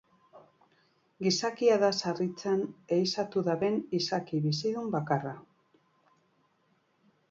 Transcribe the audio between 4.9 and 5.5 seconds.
bakarra.